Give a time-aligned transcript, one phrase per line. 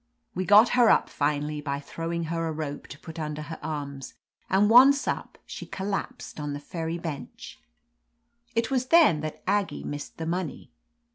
[0.33, 4.15] We got her up finally by throwing her a rope to put under her arms,
[4.49, 7.61] and once up she collapsed on the ferry bench.
[8.55, 10.71] It was then that Aggie missed the money.